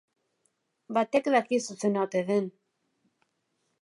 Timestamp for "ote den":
2.09-2.49